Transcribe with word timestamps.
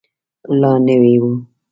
لا 0.59 0.71
نوی 0.85 1.13
و. 1.23 1.23